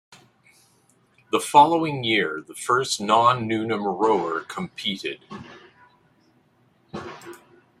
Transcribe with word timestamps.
The 1.31 1.39
following 1.39 2.03
year, 2.03 2.41
the 2.41 2.55
first 2.55 2.99
non-Newnham 2.99 3.85
rower 3.85 4.39
competed. 4.39 5.19